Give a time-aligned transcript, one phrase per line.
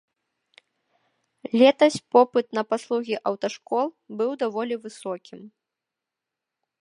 [1.61, 3.87] Летась попыт на паслугі аўташкол
[4.21, 5.39] быў даволі высокім.